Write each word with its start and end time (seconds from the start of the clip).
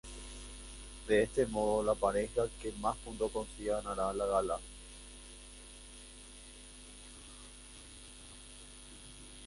De 1.07 1.21
este 1.21 1.45
modo, 1.45 1.83
la 1.83 1.93
pareja 1.93 2.47
que 2.59 2.71
más 2.81 2.97
puntos 2.97 3.31
consiga 3.31 3.79
ganará 3.83 4.11
la 4.13 4.25
gala. 4.25 4.59